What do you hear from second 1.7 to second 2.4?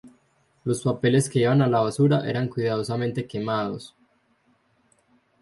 basura